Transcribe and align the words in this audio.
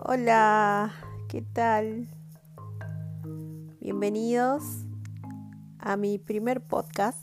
Hola, 0.00 0.92
¿qué 1.28 1.42
tal? 1.42 2.06
Bienvenidos 3.80 4.62
a 5.80 5.96
mi 5.96 6.18
primer 6.18 6.60
podcast. 6.60 7.18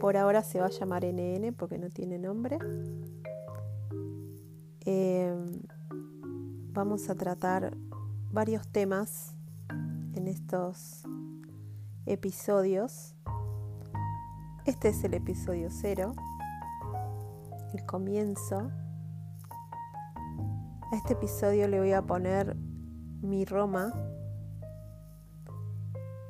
Por 0.00 0.16
ahora 0.16 0.42
se 0.42 0.60
va 0.60 0.66
a 0.66 0.70
llamar 0.70 1.04
NN 1.04 1.52
porque 1.52 1.76
no 1.76 1.90
tiene 1.90 2.18
nombre. 2.18 2.58
Em, 4.86 5.60
vamos 6.72 7.10
a 7.10 7.14
tratar 7.14 7.76
varios 8.32 8.66
temas 8.66 9.34
en 10.14 10.26
estos 10.26 11.02
episodios. 12.06 13.14
Este 14.64 14.88
es 14.88 15.04
el 15.04 15.12
episodio 15.12 15.68
cero, 15.70 16.14
el 17.74 17.84
comienzo 17.84 18.70
a 20.90 20.96
este 20.96 21.12
episodio 21.12 21.68
le 21.68 21.78
voy 21.78 21.92
a 21.92 22.02
poner 22.02 22.56
mi 23.20 23.44
Roma. 23.44 23.92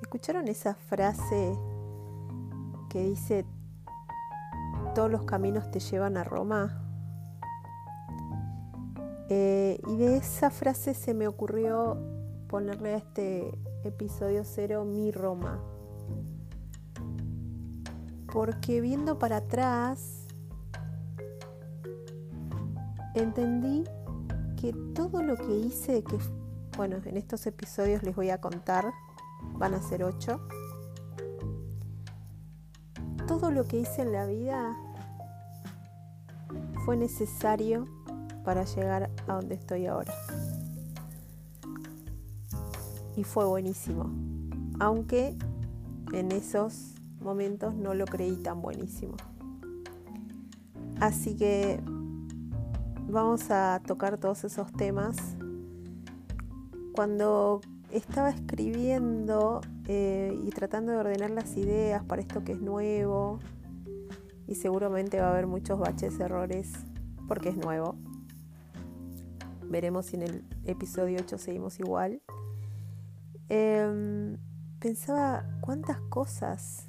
¿Escucharon 0.03 0.49
esa 0.49 0.75
frase 0.75 1.57
que 2.89 3.05
dice 3.05 3.47
todos 4.95 5.11
los 5.11 5.25
caminos 5.25 5.71
te 5.71 5.79
llevan 5.79 6.17
a 6.17 6.25
Roma? 6.25 6.83
Eh, 9.29 9.79
y 9.87 9.97
de 9.97 10.17
esa 10.17 10.51
frase 10.51 10.95
se 10.95 11.15
me 11.15 11.29
ocurrió 11.29 11.99
ponerle 12.49 12.95
a 12.95 12.97
este 12.97 13.57
episodio 13.85 14.43
cero 14.45 14.85
mi 14.85 15.13
Roma. 15.13 15.61
Porque 18.33 18.81
viendo 18.81 19.19
para 19.19 19.37
atrás, 19.37 20.27
entendí 23.15 23.85
que 24.61 24.73
todo 24.95 25.23
lo 25.23 25.37
que 25.37 25.57
hice, 25.57 26.03
que 26.03 26.19
bueno, 26.77 26.97
en 27.05 27.17
estos 27.17 27.47
episodios 27.47 28.03
les 28.03 28.15
voy 28.15 28.31
a 28.31 28.41
contar, 28.41 28.93
van 29.55 29.75
a 29.75 29.83
ser 29.83 30.03
ocho, 30.03 30.41
todo 33.27 33.51
lo 33.51 33.67
que 33.67 33.79
hice 33.79 34.03
en 34.03 34.13
la 34.13 34.27
vida 34.27 34.77
fue 36.85 36.97
necesario 36.97 37.87
para 38.45 38.65
llegar 38.65 39.11
a 39.29 39.35
donde 39.35 39.55
estoy 39.55 39.87
ahora. 39.87 40.13
Y 43.17 43.25
fue 43.25 43.45
buenísimo, 43.45 44.11
aunque 44.81 45.37
en 46.13 46.33
esos 46.33 46.95
momentos 47.21 47.75
no 47.75 47.95
lo 47.95 48.07
creí 48.07 48.37
tan 48.37 48.61
buenísimo. 48.63 49.15
Así 51.01 51.37
que 51.37 51.81
vamos 53.09 53.51
a 53.51 53.81
tocar 53.87 54.19
todos 54.19 54.45
esos 54.45 54.73
temas. 54.73 55.17
Cuando 56.95 57.61
estaba 57.91 58.31
escribiendo 58.31 59.61
eh, 59.87 60.39
y 60.45 60.51
tratando 60.51 60.93
de 60.93 60.99
ordenar 60.99 61.31
las 61.31 61.57
ideas 61.57 62.05
para 62.05 62.21
esto 62.21 62.45
que 62.45 62.53
es 62.53 62.61
nuevo, 62.61 63.39
y 64.47 64.55
seguramente 64.55 65.21
va 65.21 65.29
a 65.29 65.31
haber 65.31 65.47
muchos 65.47 65.79
baches, 65.79 66.19
errores, 66.21 66.73
porque 67.27 67.51
es 67.51 67.57
nuevo. 67.57 67.97
Veremos 69.69 70.07
si 70.07 70.17
en 70.17 70.23
el 70.23 70.45
episodio 70.65 71.19
8 71.21 71.37
seguimos 71.37 71.79
igual. 71.79 72.23
Em, 73.51 74.39
pensaba 74.81 75.45
cuántas 75.61 76.01
cosas 76.01 76.88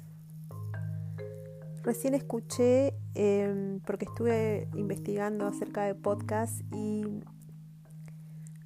Recién 1.82 2.12
escuché, 2.14 2.94
em, 3.14 3.80
porque 3.80 4.04
estuve 4.04 4.68
investigando 4.74 5.46
acerca 5.46 5.84
de 5.84 5.94
podcast 5.94 6.60
y 6.74 7.22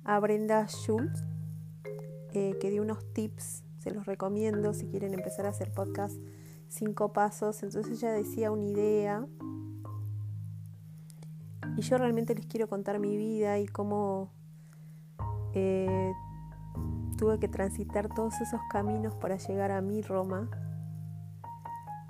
a 0.02 0.18
Brenda 0.18 0.66
Schultz, 0.66 1.22
eh, 2.32 2.56
que 2.60 2.70
dio 2.70 2.82
unos 2.82 3.12
tips, 3.12 3.62
se 3.78 3.92
los 3.92 4.06
recomiendo 4.06 4.74
si 4.74 4.86
quieren 4.88 5.14
empezar 5.14 5.46
a 5.46 5.50
hacer 5.50 5.70
podcast, 5.70 6.16
cinco 6.68 7.12
pasos. 7.12 7.62
Entonces 7.62 8.02
ella 8.02 8.12
decía 8.12 8.50
una 8.50 8.64
idea 8.64 9.26
y 11.76 11.82
yo 11.82 11.98
realmente 11.98 12.34
les 12.34 12.46
quiero 12.46 12.68
contar 12.68 12.98
mi 12.98 13.16
vida 13.16 13.60
y 13.60 13.66
cómo 13.66 14.32
eh, 15.52 16.12
tuve 17.16 17.38
que 17.38 17.46
transitar 17.46 18.12
todos 18.12 18.40
esos 18.40 18.60
caminos 18.70 19.14
para 19.14 19.36
llegar 19.36 19.70
a 19.70 19.80
mi 19.80 20.02
Roma 20.02 20.50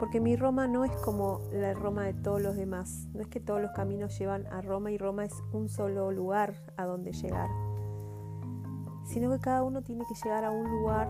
porque 0.05 0.21
mi 0.21 0.37
Roma 0.37 0.67
no 0.67 0.85
es 0.85 0.95
como 0.97 1.41
la 1.51 1.73
Roma 1.73 2.05
de 2.05 2.13
todos 2.13 2.43
los 2.43 2.57
demás. 2.57 3.09
No 3.15 3.23
es 3.23 3.29
que 3.29 3.41
todos 3.41 3.63
los 3.63 3.71
caminos 3.71 4.19
llevan 4.19 4.47
a 4.49 4.61
Roma 4.61 4.91
y 4.91 4.99
Roma 4.99 5.25
es 5.25 5.33
un 5.51 5.71
solo 5.71 6.13
lugar 6.13 6.57
a 6.77 6.85
donde 6.85 7.13
llegar. 7.13 7.49
Sino 9.07 9.31
que 9.31 9.39
cada 9.39 9.63
uno 9.63 9.81
tiene 9.81 10.05
que 10.07 10.15
llegar 10.23 10.45
a 10.45 10.51
un 10.51 10.71
lugar 10.71 11.09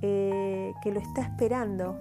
eh, 0.00 0.72
que 0.82 0.90
lo 0.90 1.00
está 1.00 1.20
esperando. 1.20 1.98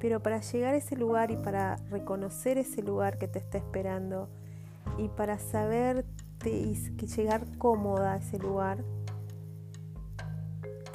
Pero 0.00 0.22
para 0.22 0.40
llegar 0.40 0.72
a 0.72 0.78
ese 0.78 0.96
lugar 0.96 1.30
y 1.30 1.36
para 1.36 1.76
reconocer 1.90 2.56
ese 2.56 2.80
lugar 2.82 3.18
que 3.18 3.28
te 3.28 3.38
está 3.38 3.58
esperando 3.58 4.30
y 4.96 5.08
para 5.10 5.38
saber 5.38 6.06
que 6.38 6.74
llegar 7.06 7.44
cómoda 7.58 8.14
a 8.14 8.16
ese 8.16 8.38
lugar, 8.38 8.82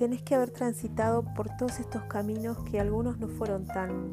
tenés 0.02 0.24
que 0.24 0.34
haber 0.34 0.50
transitado 0.50 1.24
por 1.36 1.56
todos 1.58 1.80
estos 1.80 2.02
caminos 2.06 2.58
que 2.64 2.80
algunos 2.80 3.20
no 3.20 3.28
fueron 3.28 3.68
tan 3.68 4.10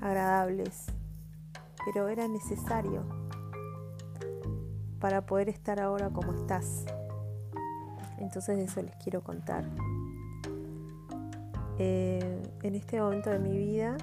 agradables, 0.00 0.84
pero 1.84 2.06
era 2.06 2.28
necesario 2.28 3.02
para 5.00 5.26
poder 5.26 5.48
estar 5.48 5.80
ahora 5.80 6.08
como 6.10 6.34
estás. 6.34 6.84
Entonces 8.18 8.56
eso 8.60 8.80
les 8.80 8.94
quiero 8.94 9.24
contar. 9.24 9.64
Eh, 11.80 12.40
en 12.62 12.76
este 12.76 13.00
momento 13.00 13.30
de 13.30 13.40
mi 13.40 13.58
vida, 13.58 13.96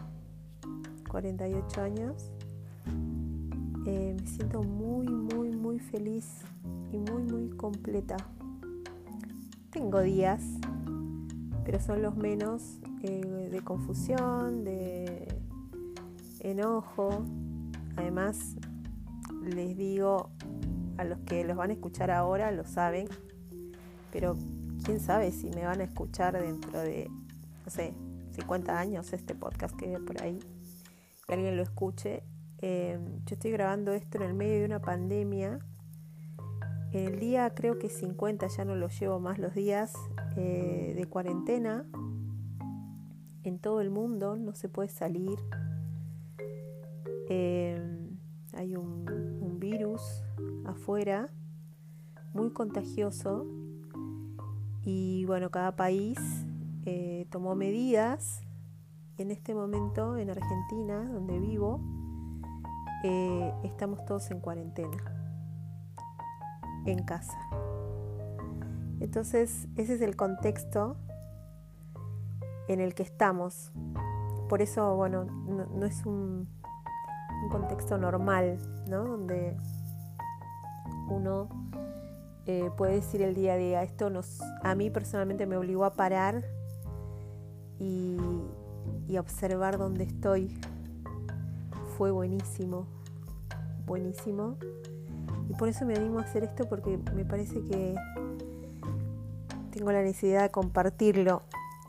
48 1.10 1.82
años, 1.82 2.30
eh, 3.86 4.18
me 4.20 4.28
siento 4.28 4.64
muy, 4.64 5.08
muy, 5.08 5.56
muy 5.56 5.80
feliz 5.80 6.42
y 6.92 6.98
muy, 6.98 7.24
muy 7.24 7.52
completa 7.52 8.18
tengo 9.72 10.02
días, 10.02 10.42
pero 11.64 11.80
son 11.80 12.02
los 12.02 12.18
menos 12.18 12.80
eh, 13.04 13.50
de 13.50 13.62
confusión, 13.62 14.66
de 14.66 15.34
enojo. 16.42 17.24
Además, 17.96 18.58
les 19.42 19.78
digo 19.78 20.30
a 20.98 21.06
los 21.06 21.20
que 21.20 21.46
los 21.46 21.56
van 21.56 21.70
a 21.70 21.74
escuchar 21.74 22.12
ahora, 22.12 22.52
lo 22.52 22.66
saben, 22.66 23.08
pero 24.12 24.36
quién 24.84 25.00
sabe 25.00 25.32
si 25.32 25.50
me 25.52 25.66
van 25.66 25.80
a 25.80 25.86
escuchar 25.86 26.40
dentro 26.40 26.80
de, 26.80 27.10
no 27.66 27.72
sé, 27.72 27.94
50 28.32 28.78
años 28.78 29.14
este 29.14 29.36
podcast 29.36 29.76
que 29.78 29.98
por 30.00 30.22
ahí, 30.22 30.40
que 31.28 31.34
alguien 31.34 31.56
lo 31.56 31.64
escuche. 31.64 32.24
Eh, 32.60 33.00
yo 33.26 33.34
estoy 33.36 33.52
grabando 33.52 33.94
esto 33.94 34.18
en 34.18 34.24
el 34.24 34.34
medio 34.34 34.60
de 34.60 34.66
una 34.66 34.82
pandemia 34.82 35.60
el 36.94 37.20
día 37.20 37.50
creo 37.54 37.80
que 37.80 37.90
50, 37.90 38.48
ya 38.48 38.66
no 38.66 38.76
lo 38.76 38.90
llevo 38.90 39.20
más 39.20 39.40
los 39.40 39.54
días 39.54 39.94
eh, 40.36 40.94
de 40.96 41.06
cuarentena. 41.06 41.86
En 43.44 43.60
todo 43.60 43.80
el 43.82 43.90
mundo 43.90 44.36
no 44.36 44.54
se 44.54 44.68
puede 44.68 44.90
salir. 44.90 45.38
Em, 47.30 48.18
hay 48.54 48.76
un, 48.76 49.06
virus 49.58 50.02
afuera 50.66 51.30
muy 52.34 52.50
contagioso 52.50 53.46
y 54.84 55.24
bueno, 55.26 55.52
cada 55.52 55.76
país 55.76 56.18
eh, 56.86 57.28
tomó 57.30 57.56
medidas. 57.56 58.42
En 59.18 59.30
este 59.30 59.54
momento 59.54 60.18
en 60.18 60.32
Argentina, 60.32 61.08
donde 61.14 61.40
vivo, 61.40 61.80
eh, 63.04 63.54
estamos 63.64 64.04
todos 64.06 64.32
en 64.32 64.40
cuarentena 64.40 65.21
en 66.86 67.04
casa. 67.04 67.38
Entonces, 69.00 69.68
ese 69.78 69.96
es 69.96 70.02
el 70.02 70.16
contexto 70.16 70.96
en 72.68 72.80
el 72.80 72.94
que 72.94 73.04
estamos. 73.04 73.72
Por 74.48 74.62
eso, 74.62 74.96
bueno, 74.96 75.26
no, 75.26 75.86
es 75.86 76.06
un, 76.06 76.48
contexto 77.50 77.98
normal, 77.98 78.60
¿no? 78.88 79.04
Donde 79.04 79.58
uno 81.10 81.50
eh, 82.46 82.70
puede 82.78 82.96
decir 82.96 83.22
el 83.22 83.34
día 83.34 83.54
a 83.54 83.58
día, 83.58 83.84
esto 83.84 84.10
nos, 84.10 84.40
a 84.62 84.76
mí 84.76 84.90
personalmente 84.90 85.48
me 85.48 85.58
obligó 85.58 85.84
a 85.86 85.94
parar 85.94 86.44
y, 87.80 88.18
y 89.08 89.18
observar 89.18 89.78
dónde 89.78 90.04
estoy. 90.04 90.56
Fue 91.98 92.12
buenísimo, 92.12 92.86
buenísimo. 93.86 94.58
Y 95.52 95.54
por 95.54 95.68
eso 95.68 95.86
me 95.86 95.96
animo 95.96 96.20
a 96.20 96.22
hacer 96.22 96.46
esto 96.46 96.70
porque 96.70 96.98
me 97.14 97.26
parece 97.26 97.56
que 97.66 97.94
tengo 99.72 99.92
la 99.92 100.02
necesidad 100.02 100.44
de 100.44 100.50
compartirlo. 100.50 101.42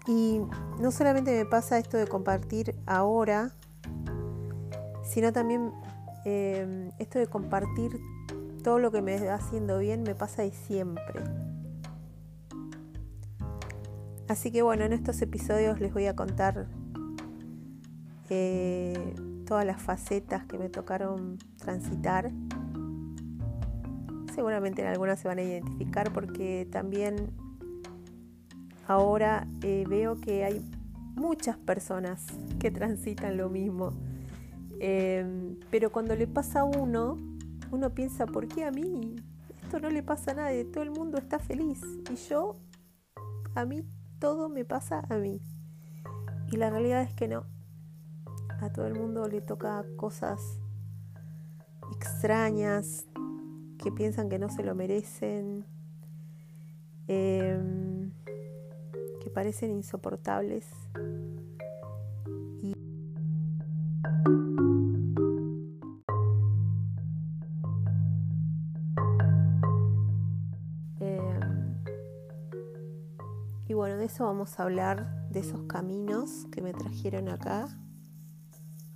Y 0.09 0.41
no 0.81 0.91
solamente 0.91 1.31
me 1.31 1.45
pasa 1.45 1.79
esto 1.79 1.97
de 1.97 2.09
compartir 2.09 2.75
ahora, 2.87 3.53
sino 5.05 5.33
también 5.33 5.71
eh, 6.25 6.91
esto 6.99 7.21
de 7.21 7.29
compartir 7.29 8.01
todo 8.65 8.81
lo 8.81 8.91
que 8.91 9.01
me 9.01 9.25
va 9.25 9.35
haciendo 9.35 9.79
bien 9.79 10.03
me 10.03 10.17
pasa 10.17 10.43
de 10.43 10.51
siempre. 10.51 11.23
Así 14.27 14.51
que 14.51 14.63
bueno, 14.63 14.83
en 14.83 14.93
estos 14.93 15.23
episodios 15.23 15.79
les 15.79 15.95
voy 15.95 16.07
a 16.07 16.17
contar 16.17 16.67
eh, 18.29 19.15
todas 19.47 19.65
las 19.65 19.81
facetas 19.81 20.47
que 20.47 20.59
me 20.59 20.69
tocaron 20.69 21.39
transitar. 21.59 22.33
Seguramente 24.35 24.83
en 24.83 24.89
algunas 24.89 25.21
se 25.21 25.29
van 25.29 25.39
a 25.39 25.43
identificar 25.43 26.13
porque 26.13 26.67
también 26.71 27.31
ahora 28.87 29.47
eh, 29.63 29.85
veo 29.89 30.21
que 30.21 30.45
hay 30.45 30.65
muchas 31.15 31.57
personas 31.59 32.27
que 32.59 32.71
transitan 32.71 33.37
lo 33.37 33.49
mismo. 33.49 33.93
Em, 34.81 35.59
pero 35.71 35.93
cuando 35.93 36.17
le 36.17 36.27
pasa 36.27 36.61
a 36.61 36.65
uno, 36.65 37.17
uno 37.71 37.91
piensa, 37.95 38.27
¿por 38.27 38.49
qué 38.49 38.65
a 38.65 38.71
mí? 38.71 39.17
Esto 39.63 39.81
no 39.81 39.91
le 39.91 40.03
pasa 40.03 40.33
a 40.33 40.35
nadie, 40.35 40.65
todo 40.65 40.83
el 40.83 40.91
mundo 40.91 41.19
está 41.19 41.39
feliz. 41.39 41.81
Y 42.11 42.17
yo, 42.29 42.57
a 43.55 43.65
mí, 43.65 43.85
todo 44.19 44.49
me 44.49 44.65
pasa 44.65 45.05
a 45.09 45.17
mí. 45.17 45.41
Y 46.51 46.57
la 46.57 46.71
realidad 46.71 47.03
es 47.03 47.15
que 47.15 47.29
no. 47.29 47.45
A 48.61 48.71
todo 48.73 48.87
el 48.87 48.95
mundo 48.95 49.27
le 49.29 49.41
toca 49.41 49.85
cosas 49.97 50.41
extrañas, 51.97 53.07
que 53.83 53.91
piensan 53.91 54.29
que 54.29 54.39
no 54.39 54.49
se 54.49 54.63
lo 54.63 54.77
merecen, 54.77 55.67
em, 57.09 58.13
que 59.21 59.29
parecen 59.29 59.73
insoportables. 59.73 60.67
Em, 71.01 71.75
y 73.67 73.75
bueno, 73.75 73.97
de 73.97 74.05
eso 74.05 74.25
vamos 74.25 74.61
a 74.61 74.63
hablar, 74.63 75.29
de 75.31 75.41
esos 75.41 75.63
caminos 75.63 76.47
que 76.53 76.63
me 76.63 76.73
trajeron 76.73 77.29
acá, 77.29 77.65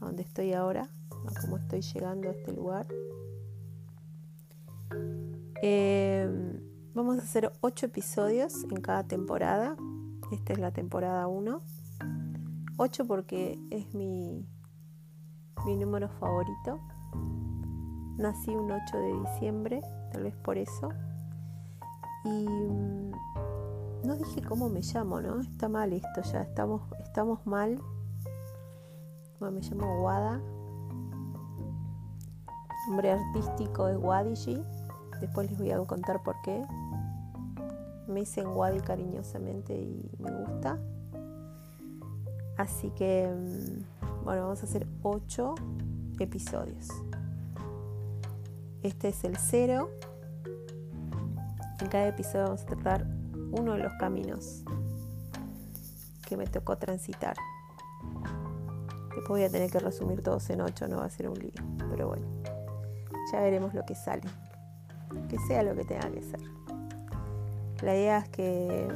a 0.01 0.05
donde 0.05 0.23
estoy 0.23 0.53
ahora, 0.53 0.89
a 1.11 1.41
cómo 1.41 1.57
estoy 1.57 1.81
llegando 1.81 2.29
a 2.29 2.33
este 2.33 2.53
lugar. 2.53 2.87
Em, 5.69 6.61
vamos 6.95 7.19
a 7.19 7.23
hacer 7.23 7.51
ocho 7.61 7.87
episodios 7.87 8.63
en 8.71 8.81
cada 8.81 9.03
temporada. 9.03 9.77
Esta 10.31 10.53
es 10.53 10.61
la 10.61 10.71
temporada 10.71 11.27
1. 11.27 11.61
8 12.77 13.07
porque 13.09 13.59
es 13.71 13.93
mi, 13.93 14.47
mi 15.65 15.77
número 15.77 16.09
favorito. 16.21 16.79
Nací 18.17 18.55
un 18.55 18.71
8 18.71 18.97
de 18.97 19.21
diciembre, 19.29 19.81
tal 20.13 20.23
vez 20.23 20.37
por 20.37 20.57
eso. 20.57 20.91
Y 22.25 22.49
mm, 22.49 23.11
no 24.05 24.17
dije 24.19 24.43
cómo 24.43 24.69
me 24.69 24.83
llamo, 24.83 25.21
¿no? 25.21 25.41
Está 25.41 25.69
mal 25.69 25.93
esto 25.93 26.23
ya, 26.23 26.43
estamos, 26.43 26.83
estamos 27.01 27.45
mal. 27.45 27.83
Bueno, 29.41 29.59
me 29.59 29.63
llamo 29.63 30.05
Wada. 30.05 30.41
Nombre 32.89 33.11
artístico 33.11 33.89
es 33.89 33.99
Wadiji. 33.99 34.63
Después 35.21 35.51
les 35.51 35.59
voy 35.59 35.71
a 35.71 35.79
contar 35.79 36.23
por 36.23 36.37
qué. 36.43 36.65
Me 38.07 38.21
dicen 38.21 38.47
Wadi 38.49 38.81
cariñosamente 38.81 39.75
y 39.75 40.11
me 40.19 40.31
gusta. 40.31 40.79
Así 42.57 42.91
que, 42.91 43.29
mm, 43.29 44.25
bueno, 44.25 44.43
vamos 44.43 44.63
a 44.63 44.67
hacer 44.67 44.87
8 45.03 45.55
episodios. 46.19 46.89
Este 48.83 49.09
es 49.09 49.25
el 49.25 49.37
cero. 49.37 49.91
En 51.81 51.89
cada 51.89 52.09
episodio 52.09 52.45
vamos 52.45 52.63
a 52.63 52.67
tratar 52.67 53.07
uno 53.53 53.75
de 53.75 53.79
los 53.79 53.93
caminos 53.95 54.65
que 56.27 56.37
me 56.37 56.47
tocó 56.47 56.77
transitar. 56.79 57.37
Después 59.15 59.29
voy 59.29 59.45
a 59.45 59.51
tener 59.51 59.71
que 59.71 59.79
resumir 59.79 60.23
todos 60.23 60.49
en 60.51 60.61
8, 60.61 60.89
no 60.89 60.99
va 60.99 61.07
a 61.07 61.11
ser 61.11 61.29
un 61.29 61.39
lío. 61.39 61.53
Pero 61.91 62.09
bueno, 62.09 62.27
ya 63.33 63.41
veremos 63.41 63.75
lo 63.75 63.85
que 63.85 63.95
sale 63.95 64.23
que 65.29 65.39
sea 65.41 65.63
lo 65.63 65.75
que 65.75 65.85
tenga 65.85 66.11
que 66.11 66.23
ser. 66.23 66.41
La 67.83 67.95
idea 67.95 68.19
es 68.19 68.29
que 68.31 68.89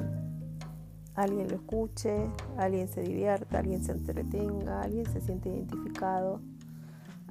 alguien 1.15 1.49
lo 1.49 1.57
escuche, 1.57 2.31
alguien 2.57 2.89
se 2.89 3.03
divierta, 3.03 3.59
alguien 3.59 3.85
se 3.85 3.93
entretenga, 3.93 4.83
alguien 4.83 5.07
se 5.07 5.21
siente 5.21 5.49
identificado, 5.51 6.41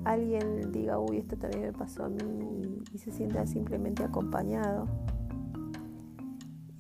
alguien 0.05 0.71
diga, 0.71 0.99
uy, 0.99 1.17
esto 1.17 1.37
también 1.37 1.63
me 1.63 1.73
pasó 1.73 2.05
a 2.05 2.09
mí 2.09 2.83
y, 2.93 2.97
se 2.97 3.11
sienta 3.11 3.45
simplemente 3.47 4.03
acompañado. 4.03 4.87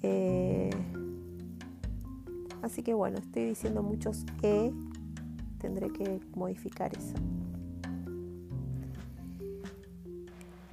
Eh, 0.01 0.69
así 2.61 2.83
que 2.83 2.93
bueno, 2.93 3.17
estoy 3.17 3.45
diciendo 3.45 3.81
muchos 3.83 4.25
E, 4.41 4.71
tendré 5.59 5.89
que 5.91 6.19
modificar 6.35 6.95
eso. 6.95 7.15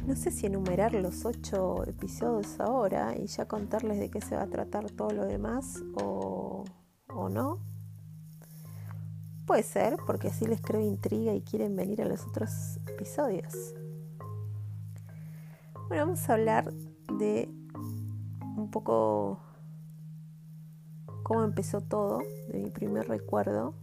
No 0.06 0.14
sé 0.14 0.30
si 0.30 0.46
enumerar 0.46 0.94
los 0.94 1.24
ocho 1.24 1.84
episodios 1.84 2.60
ahora 2.60 3.16
y 3.16 3.26
ya 3.26 3.46
contarles 3.46 3.98
de 3.98 4.08
qué 4.08 4.20
se 4.20 4.36
va 4.36 4.42
a 4.42 4.46
tratar 4.46 4.88
todo 4.90 5.10
lo 5.10 5.26
demás 5.26 5.82
o, 6.00 6.64
o 7.08 7.28
no. 7.28 7.58
Puede 9.46 9.64
ser, 9.64 9.96
porque 10.06 10.28
así 10.28 10.46
les 10.46 10.60
creo 10.60 10.80
intriga 10.80 11.34
y 11.34 11.42
quieren 11.42 11.74
venir 11.74 12.02
a 12.02 12.04
los 12.04 12.24
otros 12.24 12.78
episodios. 12.86 13.74
Bueno, 15.88 16.06
vamos 16.06 16.28
a 16.28 16.34
hablar 16.34 16.72
de 17.18 17.48
un 18.56 18.70
poco 18.70 19.40
cómo 21.24 21.42
empezó 21.42 21.80
todo, 21.80 22.18
de 22.48 22.58
mi 22.60 22.70
primer 22.70 23.08
recuerdo. 23.08 23.74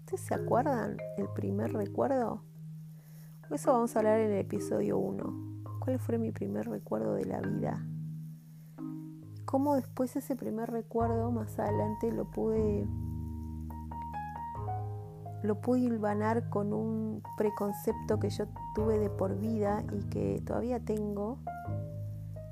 ¿Ustedes 0.00 0.22
se 0.22 0.34
acuerdan 0.34 0.96
el 1.18 1.28
primer 1.28 1.72
recuerdo? 1.72 2.42
Eso 3.50 3.72
vamos 3.72 3.94
a 3.94 3.98
hablar 3.98 4.20
en 4.20 4.32
el 4.32 4.38
episodio 4.38 4.96
1. 4.96 5.64
¿Cuál 5.80 5.98
fue 5.98 6.16
mi 6.16 6.30
primer 6.30 6.68
recuerdo 6.68 7.14
de 7.14 7.26
la 7.26 7.40
vida? 7.40 7.84
Cómo 9.44 9.74
después 9.74 10.16
ese 10.16 10.36
primer 10.36 10.70
recuerdo 10.70 11.30
más 11.30 11.58
adelante 11.58 12.10
lo 12.12 12.30
pude 12.30 12.86
lo 15.42 15.60
pude 15.60 15.80
hilvanar 15.80 16.48
con 16.50 16.72
un 16.72 17.22
preconcepto 17.36 18.20
que 18.20 18.30
yo 18.30 18.46
tuve 18.74 18.98
de 18.98 19.10
por 19.10 19.36
vida 19.36 19.82
y 19.92 20.08
que 20.08 20.40
todavía 20.46 20.78
tengo, 20.78 21.38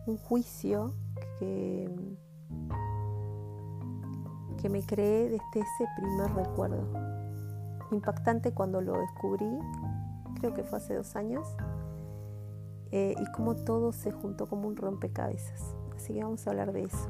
un 0.07 0.19
juicio 0.19 0.95
que, 1.39 1.89
que 4.61 4.69
me 4.69 4.85
creé 4.85 5.29
desde 5.29 5.45
ese 5.55 5.87
primer 5.97 6.35
recuerdo. 6.35 6.85
Impactante 7.93 8.53
cuando 8.53 8.81
lo 8.81 8.99
descubrí 8.99 9.47
creo 10.41 10.55
que 10.55 10.65
fue 10.65 10.79
hace 10.79 10.95
dos 10.95 11.15
años, 11.15 11.47
eh, 12.91 13.15
y 13.17 13.33
cómo 13.33 13.55
todo 13.55 13.93
se 13.93 14.11
juntó 14.11 14.47
como 14.47 14.67
un 14.67 14.77
rompecabezas. 14.77 15.77
Así 15.95 16.15
que 16.15 16.25
vamos 16.25 16.47
a 16.47 16.51
hablar 16.51 16.73
de 16.73 16.83
eso. 16.83 17.09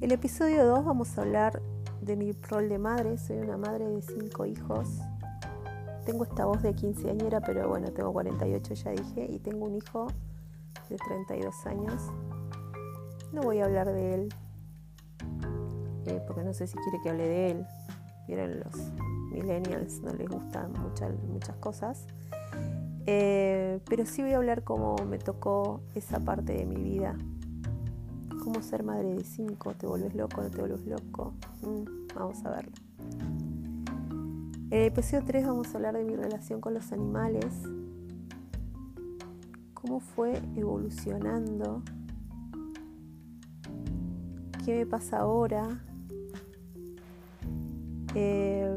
El 0.00 0.10
episodio 0.10 0.66
2 0.66 0.84
vamos 0.84 1.16
a 1.16 1.22
hablar 1.22 1.62
de 2.00 2.16
mi 2.16 2.32
rol 2.32 2.68
de 2.68 2.78
madre. 2.78 3.18
Soy 3.18 3.38
una 3.38 3.56
madre 3.56 3.86
de 3.86 4.02
cinco 4.02 4.46
hijos. 4.46 4.88
Tengo 6.04 6.24
esta 6.24 6.44
voz 6.46 6.60
de 6.62 6.74
quinceañera, 6.74 7.40
pero 7.40 7.68
bueno, 7.68 7.92
tengo 7.92 8.12
48 8.12 8.74
ya 8.74 8.90
dije, 8.90 9.26
y 9.30 9.38
tengo 9.38 9.66
un 9.66 9.76
hijo 9.76 10.08
de 10.88 10.96
32 10.96 11.66
años. 11.66 12.02
No 13.32 13.42
voy 13.42 13.60
a 13.60 13.66
hablar 13.66 13.92
de 13.92 14.14
él, 14.14 14.34
eh, 16.06 16.20
porque 16.26 16.42
no 16.42 16.52
sé 16.52 16.66
si 16.66 16.76
quiere 16.78 17.00
que 17.00 17.10
hable 17.10 17.28
de 17.28 17.50
él. 17.52 17.66
Vieron 18.26 18.60
los 18.60 18.92
millennials 19.32 20.00
no 20.02 20.12
les 20.12 20.28
gustan 20.28 20.72
muchas, 20.72 21.12
muchas 21.24 21.56
cosas. 21.56 22.06
Eh, 23.06 23.80
pero 23.88 24.06
sí 24.06 24.22
voy 24.22 24.32
a 24.32 24.36
hablar 24.36 24.62
cómo 24.62 24.96
me 25.08 25.18
tocó 25.18 25.80
esa 25.94 26.20
parte 26.20 26.52
de 26.52 26.66
mi 26.66 26.76
vida. 26.76 27.16
Cómo 28.44 28.62
ser 28.62 28.82
madre 28.82 29.14
de 29.14 29.24
cinco, 29.24 29.74
te 29.74 29.86
vuelves 29.86 30.14
loco, 30.14 30.42
no 30.42 30.50
te 30.50 30.58
vuelves 30.58 30.86
loco. 30.86 31.34
Mm, 31.62 32.14
vamos 32.14 32.44
a 32.44 32.50
verlo. 32.50 32.72
En 34.70 34.78
el 34.80 34.86
episodio 34.86 35.22
3 35.26 35.46
vamos 35.46 35.74
a 35.74 35.76
hablar 35.76 35.96
de 35.98 36.04
mi 36.04 36.16
relación 36.16 36.60
con 36.60 36.74
los 36.74 36.92
animales. 36.92 37.46
Cómo 39.74 40.00
fue 40.00 40.40
evolucionando. 40.56 41.82
¿Qué 44.64 44.78
me 44.78 44.86
pasa 44.86 45.18
ahora? 45.18 45.84
Eh, 48.14 48.74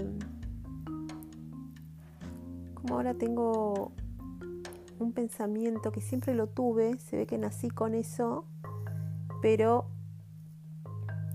como 2.74 2.96
ahora 2.96 3.14
tengo 3.16 3.92
un 5.00 5.12
pensamiento 5.12 5.92
que 5.92 6.02
siempre 6.02 6.34
lo 6.34 6.48
tuve, 6.48 6.98
se 7.00 7.18
ve 7.18 7.28
que 7.28 7.38
nací 7.38 7.70
con 7.70 7.96
eso, 7.96 8.46
pero 9.42 9.88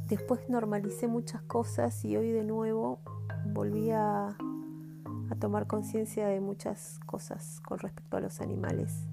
después 0.09 0.41
normalicé 0.49 1.09
muchas 1.09 1.43
cosas 1.43 2.05
y 2.05 2.17
hoy 2.17 2.31
de 2.31 2.45
nuevo 2.45 3.01
volví 3.47 3.91
a, 3.91 4.37
tomar 5.39 5.67
conciencia 5.67 6.29
de 6.29 6.39
muchas 6.39 7.01
cosas 7.07 7.61
con 7.61 7.79
respecto 7.79 8.19
a 8.19 8.21
los 8.21 8.43
animales, 8.43 9.07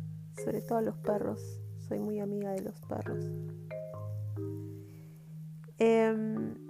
sobre 0.44 0.62
todo 0.62 0.80
a 0.80 0.82
los 0.82 0.98
perros. 0.98 1.62
Soy 1.88 2.00
muy 2.00 2.20
amiga 2.20 2.52
de 2.52 2.64
los 2.64 2.82
perros. 2.82 3.24
Em, 5.78 6.67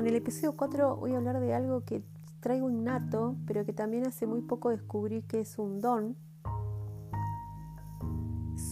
en 0.00 0.06
el 0.06 0.16
episodio 0.16 0.56
4 0.56 0.96
voy 0.96 1.12
a 1.12 1.18
hablar 1.18 1.40
de 1.40 1.54
algo 1.54 1.84
que 1.84 2.02
traigo 2.40 2.70
innato, 2.70 3.36
pero 3.46 3.66
que 3.66 3.74
también 3.74 4.06
hace 4.06 4.26
muy 4.26 4.40
poco 4.40 4.70
descubrí 4.70 5.22
que 5.22 5.40
es 5.40 5.58
un 5.58 5.80
don. 5.80 6.16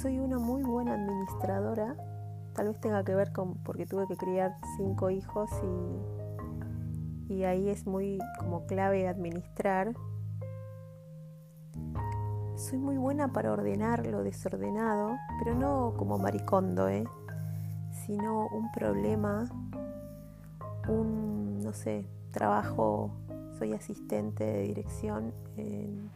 Soy 0.01 0.19
una 0.19 0.39
muy 0.39 0.63
buena 0.63 0.95
administradora, 0.95 1.97
tal 2.55 2.69
vez 2.69 2.81
tenga 2.81 3.05
que 3.05 3.15
ver 3.15 3.33
con 3.33 3.63
porque 3.63 3.85
tuve 3.85 4.07
que 4.07 4.17
criar 4.17 4.57
cinco 4.79 5.11
hijos 5.11 5.51
y, 7.29 7.35
y 7.35 7.45
ahí 7.45 7.69
es 7.69 7.87
muy 7.87 8.19
como 8.39 8.65
clave 8.67 9.07
administrar. 9.07 9.95
Soy 12.57 12.79
muy 12.79 12.97
buena 12.97 13.35
para 13.35 13.53
ordenar 13.53 14.07
lo 14.07 14.23
desordenado, 14.23 15.17
pero 15.39 15.55
no 15.55 15.95
como 15.99 16.19
maricondo, 16.19 16.89
¿eh? 16.89 17.05
sino 18.07 18.49
un 18.49 18.73
problema, 18.73 19.47
un, 20.89 21.61
no 21.61 21.73
sé, 21.73 22.07
trabajo, 22.31 23.11
soy 23.59 23.73
asistente 23.73 24.45
de 24.45 24.63
dirección 24.63 25.33
en, 25.57 26.11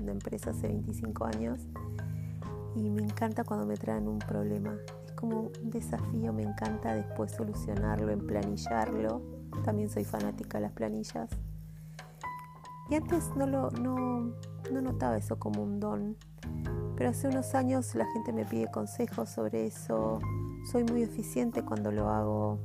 una 0.00 0.12
empresa 0.12 0.50
hace 0.50 0.68
25 0.68 1.24
años 1.26 1.60
y 2.74 2.90
me 2.90 3.02
encanta 3.02 3.44
cuando 3.44 3.66
me 3.66 3.76
traen 3.76 4.08
un 4.08 4.18
problema. 4.18 4.76
Es 5.04 5.12
como 5.12 5.50
un 5.62 5.70
desafío, 5.70 6.32
me 6.32 6.42
encanta 6.42 6.94
después 6.94 7.32
solucionarlo, 7.32 8.10
emplanillarlo. 8.10 9.22
También 9.64 9.90
soy 9.90 10.04
fanática 10.04 10.58
de 10.58 10.62
las 10.62 10.72
planillas. 10.72 11.30
Y 12.90 12.94
antes 12.94 13.30
no, 13.36 13.46
lo, 13.46 13.70
no, 13.70 14.32
no 14.72 14.80
notaba 14.80 15.16
eso 15.16 15.38
como 15.38 15.62
un 15.62 15.78
don, 15.78 16.16
pero 16.96 17.10
hace 17.10 17.28
unos 17.28 17.54
años 17.54 17.94
la 17.94 18.06
gente 18.12 18.32
me 18.32 18.44
pide 18.44 18.70
consejos 18.70 19.28
sobre 19.28 19.66
eso. 19.66 20.20
Soy 20.70 20.84
muy 20.84 21.02
eficiente 21.02 21.62
cuando 21.62 21.92
lo 21.92 22.08
hago. 22.08 22.60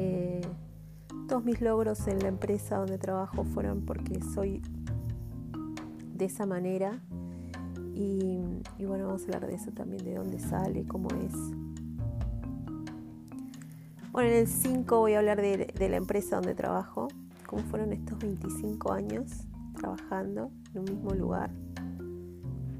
Eh, 0.00 0.40
todos 1.26 1.44
mis 1.44 1.60
logros 1.60 2.06
en 2.06 2.20
la 2.20 2.28
empresa 2.28 2.76
donde 2.76 2.98
trabajo 2.98 3.42
fueron 3.42 3.84
porque 3.84 4.20
soy 4.32 4.62
de 6.14 6.24
esa 6.24 6.46
manera. 6.46 7.00
Y, 7.94 8.38
bueno, 8.86 9.06
vamos 9.06 9.22
a 9.22 9.24
hablar 9.24 9.48
de 9.48 9.56
eso 9.56 9.72
también, 9.72 10.04
de 10.04 10.14
dónde 10.14 10.38
sale, 10.38 10.86
cómo 10.86 11.08
es. 11.08 11.34
Bueno, 14.12 14.30
en 14.30 14.36
el 14.36 14.46
5 14.46 14.98
voy 14.98 15.14
a 15.14 15.18
hablar 15.18 15.42
de, 15.42 15.74
la 15.76 15.96
empresa 15.96 16.36
donde 16.36 16.54
trabajo, 16.54 17.08
cómo 17.46 17.62
fueron 17.64 17.92
estos 17.92 18.16
25 18.20 18.92
años 18.92 19.48
trabajando 19.74 20.52
en 20.74 20.78
un 20.78 20.84
mismo 20.84 21.10
lugar. 21.10 21.50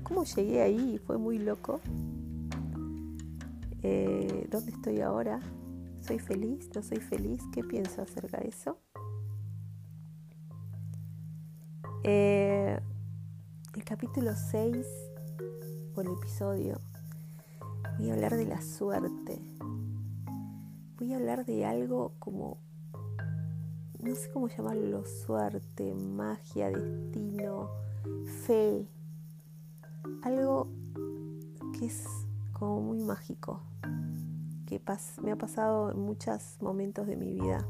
¿Cómo 0.04 0.22
llegué 0.22 0.62
ahí? 0.62 1.00
Fue 1.04 1.18
muy 1.18 1.38
loco. 1.38 1.80
Eh, 3.82 4.46
¿Dónde 4.50 4.70
estoy 4.70 5.00
ahora? 5.00 5.40
¿Soy 6.08 6.18
feliz? 6.20 6.70
¿No 6.74 6.82
soy 6.82 7.00
feliz? 7.00 7.42
¿Qué 7.52 7.62
pienso 7.62 8.00
acerca 8.00 8.38
de 8.38 8.48
eso? 8.48 8.78
Eh, 12.02 12.80
el 13.74 13.84
capítulo 13.84 14.34
6 14.34 14.86
o 15.94 16.00
el 16.00 16.08
episodio 16.08 16.80
voy 17.98 18.08
a 18.08 18.14
hablar 18.14 18.36
de 18.36 18.46
la 18.46 18.62
suerte. 18.62 19.38
Voy 20.98 21.12
a 21.12 21.16
hablar 21.16 21.44
de 21.44 21.66
algo 21.66 22.14
como 22.18 22.56
no 24.02 24.14
sé 24.14 24.30
cómo 24.32 24.48
llamarlo, 24.48 25.04
suerte, 25.04 25.92
magia, 25.92 26.70
destino, 26.70 27.68
fe, 28.46 28.88
algo 30.22 30.68
que 31.78 31.84
es 31.84 32.06
como 32.54 32.80
muy 32.80 32.98
mágico, 33.00 33.60
que 34.68 34.82
me 35.22 35.32
ha 35.32 35.36
pasado 35.36 35.90
en 35.92 36.00
muchos 36.00 36.58
momentos 36.60 37.06
de 37.06 37.16
mi 37.16 37.32
vida. 37.32 37.66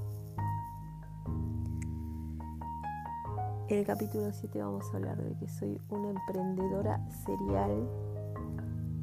En 3.68 3.78
el 3.78 3.86
capítulo 3.86 4.32
7 4.32 4.60
vamos 4.60 4.84
a 4.92 4.96
hablar 4.96 5.22
de 5.22 5.36
que 5.36 5.48
soy 5.48 5.80
una 5.90 6.10
emprendedora 6.10 7.00
serial. 7.24 7.88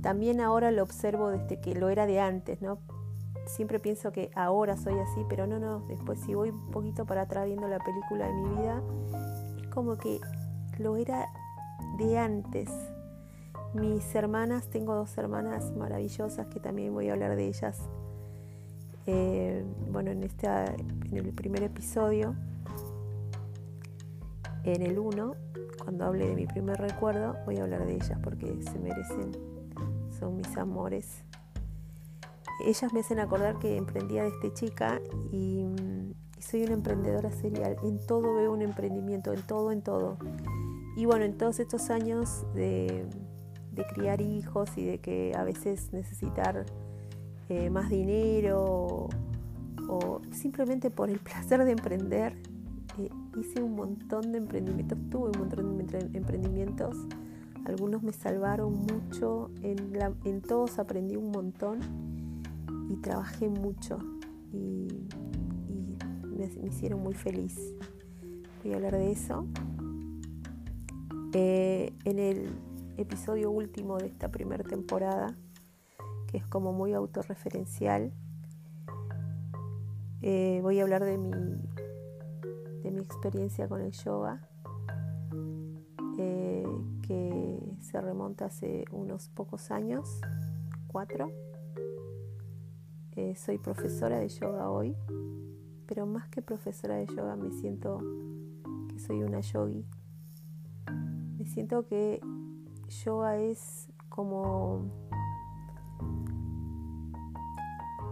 También 0.02 0.42
ahora 0.42 0.72
lo 0.72 0.84
observo 0.84 1.30
desde 1.30 1.62
que 1.62 1.74
lo 1.74 1.88
era 1.88 2.06
de 2.06 2.20
antes, 2.20 2.62
¿no? 2.62 2.80
siempre 3.48 3.80
pienso 3.80 4.12
que 4.12 4.32
ahora 4.36 4.76
soy 4.76 4.98
así, 4.98 5.24
pero 5.30 5.48
no, 5.48 5.60
no, 5.60 5.82
después 5.88 6.20
si 6.20 6.34
voy 6.34 6.50
un 6.50 6.72
poquito 6.72 7.06
para 7.06 7.22
atrás 7.22 7.46
viendo 7.46 7.68
la 7.68 7.80
película 7.80 8.28
de 8.28 8.34
mi 8.34 8.50
vida, 8.56 8.82
es 9.62 9.68
como 9.68 9.98
que 9.98 10.20
lo 10.80 10.98
era 10.98 11.28
de 11.98 12.18
antes. 12.18 12.70
Mis 13.76 14.16
hermanas, 14.16 14.68
tengo 14.70 14.96
dos 14.96 15.18
hermanas 15.18 15.72
maravillosas 15.76 16.48
que 16.48 16.60
también 16.60 16.94
voy 16.94 17.10
a 17.10 17.14
hablar 17.14 17.36
de 17.36 17.48
ellas. 17.48 17.78
Eh, 19.06 19.64
bueno, 19.92 20.12
en, 20.12 20.24
esta, 20.24 20.66
en 20.66 21.18
el 21.18 21.34
primer 21.34 21.62
episodio, 21.64 22.36
en 24.64 24.82
el 24.82 24.98
1, 24.98 25.36
cuando 25.84 26.06
hable 26.06 26.28
de 26.28 26.36
mi 26.36 26.48
primer 26.48 26.78
recuerdo, 26.80 27.36
voy 27.46 27.58
a 27.58 27.64
hablar 27.64 27.86
de 27.86 27.96
ellas 27.96 28.18
porque 28.24 28.60
se 28.64 28.80
merecen, 28.80 29.32
son 30.10 30.38
mis 30.38 30.58
amores 30.58 31.24
ellas 32.60 32.94
me 32.94 33.02
hacen 33.02 33.20
acordar 33.20 33.60
que 33.60 33.78
emprendía 33.78 34.24
desde 34.24 34.54
chica 34.54 35.02
y, 35.32 35.66
soy 36.40 36.64
una 36.64 36.74
emprendedora 36.74 37.32
serial. 37.32 37.76
En 37.82 37.98
todo 38.06 38.36
veo 38.36 38.54
un 38.54 38.62
emprendimiento, 38.62 39.34
en 39.34 39.42
todo, 39.42 39.72
en 39.72 39.82
todo. 39.82 40.18
Y 40.96 41.06
bueno, 41.06 41.26
en 41.26 41.38
todos 41.38 41.60
estos 41.60 41.90
años 41.90 42.46
de, 42.54 43.08
criar 43.84 44.22
hijos 44.22 44.78
y 44.78 44.86
de 44.86 45.00
que 45.00 45.34
a 45.36 45.44
veces 45.44 45.92
necesitar 45.92 46.66
eh, 47.50 47.70
más 47.70 47.90
dinero 47.90 49.10
o, 49.90 50.22
simplemente 50.32 50.90
por 50.90 51.10
el 51.10 51.20
placer 51.30 51.64
de 51.64 51.72
emprender, 51.72 52.38
eh, 53.00 53.10
hice 53.40 53.62
un 53.62 53.76
montón 53.76 54.32
de 54.32 54.38
emprendimientos, 54.38 54.98
tuve 55.10 55.32
un 55.32 55.40
montón 55.40 55.78
de 55.88 56.18
emprendimientos. 56.18 56.96
Algunos 57.66 58.04
me 58.04 58.14
salvaron 58.14 58.74
mucho, 58.74 59.50
en, 59.64 59.98
en 60.24 60.42
todos 60.42 60.78
aprendí 60.78 61.16
un 61.16 61.32
montón 61.32 61.80
y 62.90 62.96
trabajé 62.98 63.50
mucho 63.50 63.98
y, 64.54 64.88
me, 66.38 66.68
hicieron 66.68 67.02
muy 67.02 67.14
feliz. 67.14 67.56
Voy 68.64 68.74
a 68.74 68.76
hablar 68.76 68.94
de 68.94 69.12
eso. 69.12 69.48
Eh, 71.34 71.94
en 72.06 72.20
el 72.20 72.50
episodio 72.98 73.52
último 73.52 73.98
de 73.98 74.08
esta 74.08 74.30
primera 74.30 74.64
temporada, 74.64 75.36
que 76.28 76.38
es 76.38 76.46
como 76.48 76.74
muy 76.74 76.94
autorreferencial, 76.94 78.14
eh, 80.22 80.60
voy 80.64 80.80
a 80.80 80.84
hablar 80.84 81.04
de 81.04 81.18
mi, 81.18 81.32
de 81.32 82.92
mi 82.92 83.00
experiencia 83.00 83.68
con 83.68 83.82
el 83.82 83.92
yoga, 83.92 84.48
eh, 86.18 86.66
que 87.02 87.60
se 87.82 88.02
remonta 88.02 88.46
hace 88.46 88.86
unos 88.92 89.30
pocos 89.30 89.70
años, 89.70 90.22
cuatro. 90.88 91.30
Eh, 93.16 93.36
soy 93.36 93.58
profesora 93.58 94.20
de 94.20 94.30
yoga 94.30 94.70
hoy, 94.70 94.96
pero 95.86 96.06
más 96.06 96.28
que 96.30 96.42
profesora 96.42 96.96
de 96.96 97.06
yoga 97.06 97.36
me 97.36 97.52
siento 97.52 98.00
que 98.90 99.00
soy 99.00 99.22
una 99.22 99.42
yogi. 99.42 99.86
Me 101.38 101.46
siento 101.46 101.86
que 101.86 102.20
yoga 102.88 103.38
es 103.38 103.90
como 104.10 104.86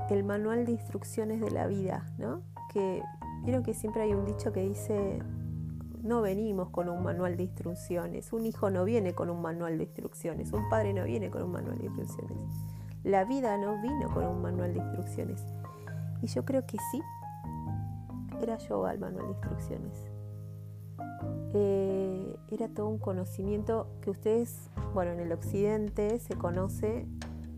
el 0.10 0.24
manual 0.24 0.66
de 0.66 0.74
instrucciones 0.74 1.42
de 1.42 1.52
la 1.52 1.68
vida, 1.68 2.06
¿no? 2.18 2.42
Que 2.72 3.02
vieron 3.44 3.64
que 3.64 3.74
siempre 3.74 4.04
hay 4.04 4.14
un 4.14 4.26
dicho 4.26 4.52
que 4.52 4.62
dice 4.62 5.20
no 6.04 6.22
venimos 6.22 6.70
con 6.70 6.90
un 6.90 7.02
manual 7.02 7.38
de 7.38 7.44
instrucciones, 7.44 8.34
un 8.34 8.46
hijo 8.46 8.70
no 8.70 8.84
viene 8.84 9.14
con 9.14 9.30
un 9.30 9.42
manual 9.42 9.78
de 9.78 9.86
instrucciones, 9.86 10.52
un 10.52 10.68
padre 10.70 10.94
no 10.94 11.06
viene 11.06 11.30
con 11.30 11.44
un 11.44 11.52
manual 11.52 11.78
de 11.78 11.86
instrucciones. 11.86 12.54
La 13.04 13.24
vida 13.24 13.58
no 13.58 13.82
vino 13.82 14.14
con 14.14 14.26
un 14.26 14.42
manual 14.42 14.74
de 14.74 14.80
instrucciones. 14.80 15.46
Y 16.22 16.28
yo 16.28 16.44
creo 16.44 16.66
que 16.66 16.78
sí, 16.92 17.02
era 18.42 18.58
yoga 18.58 18.92
el 18.92 19.00
manual 19.00 19.28
de 19.28 19.32
instrucciones. 19.32 20.13
Eh, 21.54 22.36
era 22.50 22.68
todo 22.68 22.88
un 22.88 22.98
conocimiento 22.98 23.88
que 24.02 24.10
ustedes, 24.10 24.70
bueno, 24.94 25.12
en 25.12 25.20
el 25.20 25.32
occidente 25.32 26.20
se 26.20 26.36
conoce 26.36 27.06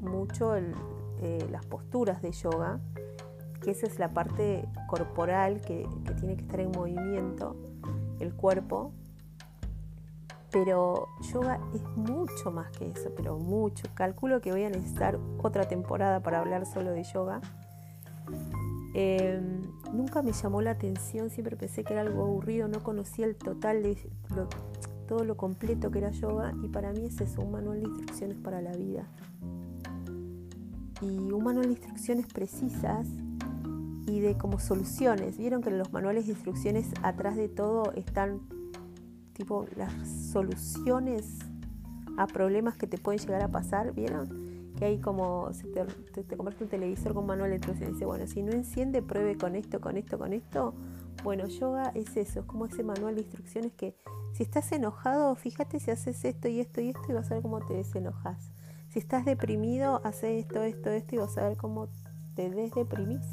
mucho 0.01 0.55
eh, 0.55 1.47
las 1.49 1.65
posturas 1.65 2.21
de 2.21 2.31
yoga, 2.31 2.79
que 3.61 3.71
esa 3.71 3.87
es 3.87 3.99
la 3.99 4.13
parte 4.13 4.67
corporal 4.87 5.61
que 5.61 5.87
tiene 6.19 6.35
que 6.35 6.43
estar 6.43 6.59
en 6.59 6.71
movimiento, 6.71 7.55
el 8.19 8.33
cuerpo, 8.33 8.91
pero 10.55 11.09
yoga 11.33 11.59
es 11.73 11.83
mucho 11.97 12.49
más 12.49 12.71
que 12.71 12.89
eso, 12.89 13.11
pero 13.13 13.37
mucho. 13.37 13.87
Calculo 13.93 14.39
que 14.39 14.51
voy 14.51 14.63
a 14.63 14.69
necesitar 14.69 15.19
otra 15.43 15.67
temporada 15.67 16.21
para 16.21 16.39
hablar 16.39 16.65
solo 16.65 16.91
de 16.91 17.03
yoga. 17.03 17.41
Em, 18.97 19.61
nunca 19.91 20.21
me 20.21 20.31
llamó 20.31 20.61
la 20.61 20.71
atención, 20.71 21.29
siempre 21.29 21.57
pensé 21.57 21.83
que 21.83 21.91
era 21.91 22.01
algo 22.01 22.23
aburrido, 22.23 22.69
no 22.69 22.81
conocía 22.81 23.25
el 23.25 23.35
total 23.35 23.83
de 23.83 23.97
todo 25.05 25.25
lo 25.25 25.35
completo 25.35 25.91
que 25.91 25.99
era 25.99 26.11
yoga 26.11 26.53
y 26.63 26.69
para 26.69 26.93
mí 26.93 27.05
es 27.07 27.19
eso, 27.19 27.41
un 27.41 27.51
manual 27.51 27.81
de 27.81 27.89
instrucciones 27.89 28.37
para 28.37 28.61
la 28.61 28.71
vida. 28.71 29.05
Y 31.01 31.07
un 31.29 31.43
manual 31.43 31.65
de 31.65 31.73
instrucciones 31.73 32.25
precisas 32.27 33.05
y 34.07 34.21
de 34.21 34.37
como 34.37 34.59
soluciones. 34.59 35.37
Vieron 35.37 35.61
que 35.61 35.71
en 35.71 35.77
los 35.77 35.91
manuales 35.91 36.27
de 36.27 36.31
instrucciones 36.31 36.87
atrás 37.03 37.35
de 37.35 37.49
todo 37.49 37.91
están 37.95 38.39
tipo 39.33 39.65
las 39.75 39.91
soluciones 40.07 41.39
a 42.17 42.27
problemas 42.27 42.77
que 42.77 42.87
te 42.87 42.97
pueden 42.97 43.19
llegar 43.19 43.41
a 43.41 43.49
pasar, 43.49 43.93
¿vieron? 43.93 44.44
Que 44.77 44.85
hay 44.85 44.99
como, 44.99 45.53
si 45.53 45.67
te, 45.71 45.85
te, 45.85 46.35
un 46.35 46.67
televisor 46.69 47.13
con 47.13 47.25
manual 47.25 47.53
y 47.53 47.57
dice, 47.57 48.05
bueno, 48.05 48.27
si 48.27 48.43
no 48.43 48.51
enciende, 48.51 49.01
pruebe 49.01 49.37
con 49.37 49.55
esto, 49.55 49.79
con 49.79 49.97
esto, 49.97 50.17
con 50.17 50.33
esto. 50.33 50.73
Bueno, 51.23 51.47
yoga 51.47 51.91
es 51.95 52.17
eso, 52.17 52.41
es 52.41 52.45
como 52.45 52.65
ese 52.65 52.83
manual 52.83 53.15
de 53.15 53.21
instrucciones 53.21 53.73
que 53.73 53.95
si 54.33 54.43
estás 54.43 54.71
enojado, 54.73 55.33
fíjate 55.35 55.79
si 55.79 55.91
haces 55.91 56.25
esto 56.25 56.49
y 56.49 56.59
esto 56.59 56.81
y 56.81 56.89
esto 56.89 57.03
y 57.07 57.13
vas 57.13 57.31
a 57.31 57.35
ver 57.35 57.43
cómo 57.43 57.59
te 57.65 57.73
desenojas. 57.73 58.51
Si 58.89 58.99
estás 58.99 59.23
deprimido, 59.23 60.01
hace 60.03 60.39
esto, 60.39 60.61
esto, 60.61 60.89
esto 60.89 61.15
y 61.15 61.17
vas 61.19 61.37
a 61.37 61.47
ver 61.47 61.57
cómo 61.57 61.87
te 62.35 62.49
desdeprimís. 62.49 63.25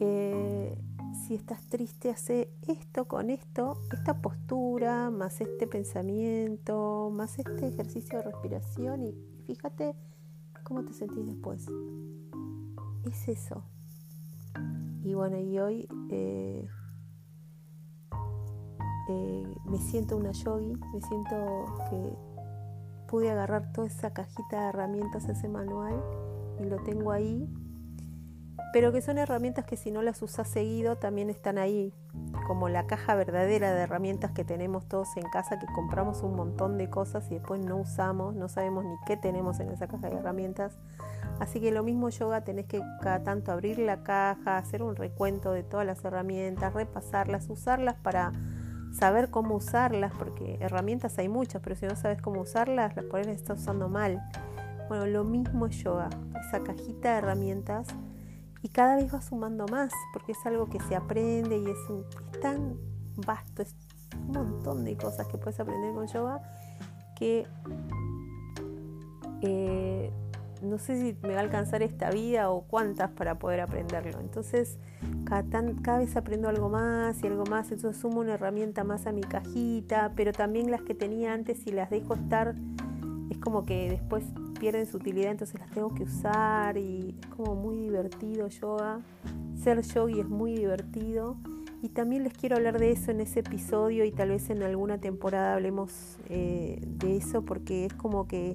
Eh, 0.00 0.78
si 1.26 1.34
estás 1.34 1.66
triste, 1.68 2.10
hace 2.10 2.50
esto 2.68 3.08
con 3.08 3.30
esto, 3.30 3.80
esta 3.92 4.20
postura, 4.20 5.10
más 5.10 5.40
este 5.40 5.66
pensamiento, 5.66 7.10
más 7.10 7.38
este 7.38 7.68
ejercicio 7.68 8.18
de 8.18 8.24
respiración 8.24 9.02
y 9.02 9.14
fíjate 9.46 9.96
cómo 10.66 10.84
te 10.84 10.92
sentís 10.92 11.24
después. 11.24 11.66
Es 13.04 13.28
eso. 13.28 13.62
Y 15.04 15.14
bueno, 15.14 15.38
y 15.38 15.58
hoy 15.60 15.88
eh, 16.10 16.68
eh, 19.08 19.54
me 19.66 19.78
siento 19.78 20.16
una 20.16 20.32
yogi, 20.32 20.74
me 20.92 21.00
siento 21.00 21.64
que 21.88 22.18
pude 23.06 23.30
agarrar 23.30 23.70
toda 23.72 23.86
esa 23.86 24.12
cajita 24.12 24.62
de 24.62 24.68
herramientas, 24.70 25.28
ese 25.28 25.48
manual, 25.48 26.02
y 26.60 26.64
lo 26.64 26.82
tengo 26.82 27.12
ahí 27.12 27.48
pero 28.76 28.92
que 28.92 29.00
son 29.00 29.16
herramientas 29.16 29.64
que 29.64 29.78
si 29.78 29.90
no 29.90 30.02
las 30.02 30.20
usas 30.20 30.46
seguido 30.46 30.96
también 30.96 31.30
están 31.30 31.56
ahí, 31.56 31.94
como 32.46 32.68
la 32.68 32.86
caja 32.86 33.14
verdadera 33.14 33.72
de 33.72 33.80
herramientas 33.80 34.32
que 34.32 34.44
tenemos 34.44 34.86
todos 34.86 35.16
en 35.16 35.26
casa, 35.30 35.58
que 35.58 35.64
compramos 35.74 36.20
un 36.20 36.36
montón 36.36 36.76
de 36.76 36.90
cosas 36.90 37.26
y 37.30 37.36
después 37.36 37.64
no 37.64 37.78
usamos, 37.78 38.34
no 38.34 38.50
sabemos 38.50 38.84
ni 38.84 38.94
qué 39.06 39.16
tenemos 39.16 39.60
en 39.60 39.70
esa 39.70 39.86
caja 39.86 40.10
de 40.10 40.16
herramientas. 40.16 40.76
Así 41.40 41.58
que 41.58 41.72
lo 41.72 41.82
mismo 41.84 42.10
yoga, 42.10 42.44
tenés 42.44 42.66
que 42.66 42.82
cada 43.00 43.22
tanto 43.22 43.50
abrir 43.50 43.78
la 43.78 44.02
caja, 44.02 44.58
hacer 44.58 44.82
un 44.82 44.94
recuento 44.94 45.52
de 45.52 45.62
todas 45.62 45.86
las 45.86 46.04
herramientas, 46.04 46.74
repasarlas, 46.74 47.48
usarlas 47.48 47.94
para 47.94 48.32
saber 48.92 49.30
cómo 49.30 49.54
usarlas, 49.54 50.12
porque 50.18 50.58
herramientas 50.60 51.16
hay 51.16 51.30
muchas, 51.30 51.62
pero 51.62 51.76
si 51.76 51.86
no 51.86 51.96
sabes 51.96 52.20
cómo 52.20 52.42
usarlas, 52.42 52.94
las 52.94 53.06
por 53.06 53.20
ahí 53.20 53.24
las 53.24 53.48
usando 53.48 53.88
mal. 53.88 54.20
Bueno, 54.90 55.06
lo 55.06 55.24
mismo 55.24 55.64
es 55.64 55.82
yoga, 55.82 56.10
esa 56.46 56.62
cajita 56.62 57.12
de 57.12 57.18
herramientas 57.20 57.88
y 58.62 58.68
cada 58.68 58.96
vez 58.96 59.12
va 59.12 59.20
sumando 59.20 59.66
más, 59.66 59.92
porque 60.12 60.32
es 60.32 60.46
algo 60.46 60.68
que 60.68 60.80
se 60.80 60.96
aprende 60.96 61.58
y 61.58 61.66
es, 61.66 62.40
tan 62.40 62.76
vasto, 63.26 63.62
es 63.62 63.74
un 64.14 64.32
montón 64.32 64.84
de 64.84 64.96
cosas 64.96 65.26
que 65.28 65.38
puedes 65.38 65.58
aprender 65.60 65.94
con 65.94 66.06
yoga 66.06 66.42
que 67.16 67.46
eh, 69.40 70.12
no 70.62 70.78
sé 70.78 70.98
si 70.98 71.16
me 71.22 71.34
va 71.34 71.40
a 71.40 71.42
alcanzar 71.42 71.82
esta 71.82 72.10
vida 72.10 72.50
o 72.50 72.62
cuántas 72.62 73.10
para 73.10 73.38
poder 73.38 73.60
aprenderlo. 73.60 74.20
Entonces, 74.20 74.78
cada, 75.24 75.98
vez 75.98 76.16
aprendo 76.16 76.48
algo 76.48 76.68
más 76.68 77.22
y 77.22 77.26
algo 77.26 77.44
más, 77.44 77.70
entonces 77.70 78.00
sumo 78.00 78.20
una 78.20 78.34
herramienta 78.34 78.84
más 78.84 79.06
a 79.06 79.12
mi 79.12 79.22
cajita, 79.22 80.12
pero 80.16 80.32
también 80.32 80.70
las 80.70 80.82
que 80.82 80.94
tenía 80.94 81.32
antes 81.32 81.66
y 81.66 81.72
las 81.72 81.90
dejo 81.90 82.14
estar, 82.14 82.54
es 83.30 83.38
como 83.38 83.64
que 83.64 83.90
después 83.90 84.24
pierden 84.58 84.86
su 84.86 84.96
utilidad, 84.96 85.30
entonces 85.30 85.60
las 85.60 85.70
tengo 85.70 85.94
que 85.94 86.04
usar 86.04 86.76
y 86.76 87.16
es 87.20 87.26
como 87.28 87.54
muy 87.54 87.76
divertido 87.76 88.48
yoga. 88.48 89.00
Ser 89.56 89.80
yogi 89.82 90.20
es 90.20 90.28
muy 90.28 90.54
divertido. 90.54 91.36
Y 91.82 91.90
también 91.90 92.24
les 92.24 92.32
quiero 92.32 92.56
hablar 92.56 92.78
de 92.78 92.90
eso 92.90 93.10
en 93.10 93.20
ese 93.20 93.40
episodio 93.40 94.04
y 94.04 94.10
tal 94.10 94.30
vez 94.30 94.50
en 94.50 94.62
alguna 94.62 94.98
temporada 94.98 95.54
hablemos 95.54 96.18
eh, 96.28 96.80
de 96.84 97.16
eso 97.16 97.42
porque 97.42 97.86
es 97.86 97.92
como 97.92 98.26
que 98.26 98.54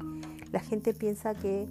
la 0.52 0.60
gente 0.60 0.94
piensa 0.94 1.34
que 1.36 1.68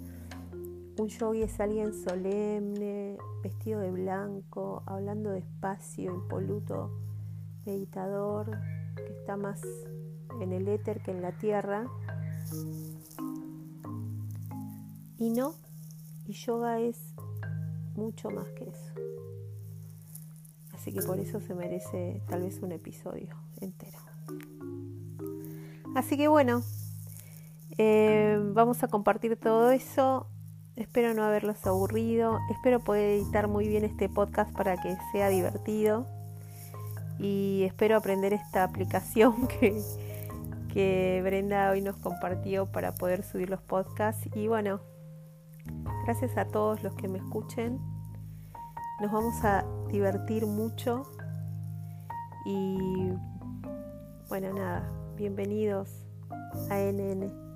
un 0.97 1.07
yogi 1.07 1.43
es 1.43 1.59
alguien 1.59 1.93
solemne, 1.93 3.17
vestido 3.43 3.79
de 3.79 3.91
blanco, 3.91 4.83
hablando 4.85 5.31
despacio, 5.31 6.13
impoluto, 6.13 6.91
meditador, 7.65 8.51
que 8.95 9.13
está 9.13 9.37
más 9.37 9.61
en 10.41 10.53
el 10.53 10.67
éter 10.67 11.01
que 11.01 11.11
en 11.11 11.21
la 11.21 11.31
tierra. 11.37 11.85
Y 15.21 15.29
no, 15.29 15.53
y 16.25 16.33
yoga 16.33 16.79
es 16.79 16.97
mucho 17.95 18.31
más 18.31 18.47
que 18.53 18.63
eso. 18.63 18.91
Así 20.73 20.91
que 20.91 21.03
por 21.03 21.19
eso 21.19 21.39
se 21.39 21.53
merece 21.53 22.23
tal 22.27 22.41
vez 22.41 22.59
un 22.63 22.71
episodio 22.71 23.35
entero. 23.59 23.99
Así 25.95 26.17
que 26.17 26.27
bueno, 26.27 26.63
eh, 27.77 28.39
vamos 28.55 28.81
a 28.81 28.87
compartir 28.87 29.37
todo 29.37 29.69
eso. 29.69 30.25
Espero 30.75 31.13
no 31.13 31.23
haberlos 31.23 31.67
aburrido. 31.67 32.39
Espero 32.49 32.79
poder 32.79 33.19
editar 33.19 33.47
muy 33.47 33.67
bien 33.67 33.85
este 33.85 34.09
podcast 34.09 34.51
para 34.51 34.81
que 34.81 34.97
sea 35.11 35.29
divertido. 35.29 36.07
Y 37.19 37.61
espero 37.67 37.95
aprender 37.95 38.33
esta 38.33 38.63
aplicación 38.69 39.47
que, 39.47 39.83
que 40.73 41.21
Brenda 41.23 41.69
hoy 41.69 41.81
nos 41.81 41.97
compartió 41.97 42.65
para 42.65 42.95
poder 42.95 43.21
subir 43.21 43.51
los 43.51 43.61
podcasts. 43.61 44.27
Y 44.33 44.47
bueno, 44.47 44.81
Gracias 46.05 46.37
a 46.37 46.45
todos 46.45 46.83
los 46.83 46.95
que 46.95 47.07
me 47.07 47.19
escuchen. 47.19 47.79
Nos 49.01 49.11
vamos 49.11 49.43
a 49.43 49.65
divertir 49.89 50.45
mucho. 50.45 51.03
Y 52.45 53.11
bueno, 54.29 54.53
nada, 54.53 54.89
bienvenidos 55.15 55.89
a 56.69 56.79
NN. 56.79 57.50